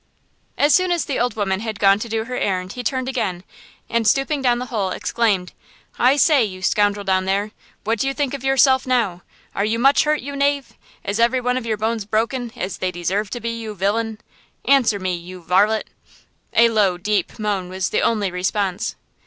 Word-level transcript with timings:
As 0.57 0.73
soon 0.73 0.91
as 0.91 1.05
the 1.05 1.19
old 1.19 1.35
woman 1.35 1.59
had 1.59 1.77
gone 1.77 1.99
to 1.99 2.09
do 2.09 2.25
her 2.25 2.35
errand 2.35 2.73
he 2.73 2.83
turned 2.83 3.07
again, 3.07 3.43
and 3.87 4.07
stooping 4.07 4.41
down 4.41 4.57
the 4.57 4.65
hole, 4.73 4.89
exclaimed: 4.89 5.53
"I 5.99 6.15
say, 6.15 6.43
you 6.43 6.63
scoundrel 6.63 7.03
down 7.05 7.25
there! 7.25 7.51
What 7.83 7.99
do 7.99 8.07
you 8.07 8.13
think 8.15 8.33
of 8.33 8.43
yourself 8.43 8.87
now? 8.87 9.21
Are 9.53 9.63
you 9.63 9.77
much 9.77 10.05
hurt, 10.05 10.21
you 10.21 10.35
knave? 10.35 10.73
Is 11.03 11.19
everyone 11.19 11.55
of 11.55 11.67
your 11.67 11.77
bones 11.77 12.05
broken, 12.05 12.51
as 12.55 12.79
they 12.79 12.89
deserve 12.89 13.29
to 13.29 13.39
be, 13.39 13.51
you 13.51 13.75
villain? 13.75 14.17
Answer 14.65 14.97
me, 14.97 15.13
you 15.13 15.43
varlet!" 15.43 15.87
A 16.53 16.69
low, 16.69 16.97
deep 16.97 17.37
moan 17.37 17.69
was 17.69 17.89
the 17.91 18.01
only 18.01 18.31
response. 18.31 18.95